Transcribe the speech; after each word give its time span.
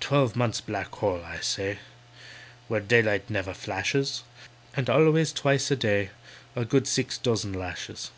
"Twelve 0.00 0.36
months' 0.36 0.60
black 0.60 0.92
hole, 0.96 1.24
I 1.24 1.40
say, 1.40 1.78
Where 2.68 2.78
daylight 2.78 3.30
never 3.30 3.54
flashes; 3.54 4.22
And 4.76 4.90
always 4.90 5.32
twice 5.32 5.70
a 5.70 5.76
day 5.76 6.10
A 6.54 6.66
good 6.66 6.86
six 6.86 7.16
dozen 7.16 7.54
lashes!" 7.54 8.10